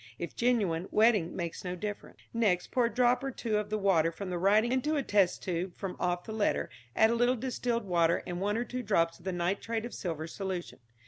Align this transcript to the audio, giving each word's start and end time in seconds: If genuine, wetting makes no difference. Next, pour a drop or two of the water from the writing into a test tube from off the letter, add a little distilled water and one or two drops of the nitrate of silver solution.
If 0.17 0.35
genuine, 0.35 0.87
wetting 0.89 1.35
makes 1.35 1.63
no 1.63 1.75
difference. 1.75 2.17
Next, 2.33 2.71
pour 2.71 2.85
a 2.85 2.89
drop 2.91 3.23
or 3.23 3.29
two 3.29 3.59
of 3.59 3.69
the 3.69 3.77
water 3.77 4.11
from 4.11 4.31
the 4.31 4.39
writing 4.39 4.71
into 4.71 4.95
a 4.95 5.03
test 5.03 5.43
tube 5.43 5.75
from 5.77 5.95
off 5.99 6.23
the 6.23 6.31
letter, 6.31 6.71
add 6.95 7.11
a 7.11 7.15
little 7.15 7.35
distilled 7.35 7.85
water 7.85 8.23
and 8.25 8.41
one 8.41 8.57
or 8.57 8.63
two 8.65 8.81
drops 8.81 9.19
of 9.19 9.25
the 9.25 9.31
nitrate 9.31 9.85
of 9.85 9.93
silver 9.93 10.25
solution. 10.25 10.79